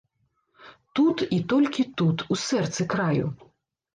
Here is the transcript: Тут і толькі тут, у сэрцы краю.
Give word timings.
Тут 0.99 1.17
і 1.35 1.39
толькі 1.51 1.85
тут, 2.03 2.17
у 2.37 2.37
сэрцы 2.45 2.87
краю. 2.97 3.27